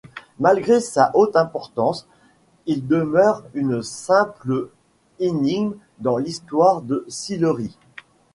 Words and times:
Malgré 0.39 0.79
sa 0.79 1.11
haute 1.13 1.35
importance, 1.35 2.07
il 2.65 2.87
demeure 2.87 3.43
une 3.53 3.83
simple 3.83 4.69
énigme 5.19 5.75
dans 5.99 6.17
l’histoire 6.17 6.81
de 6.81 7.05
Sillery. 7.07 7.77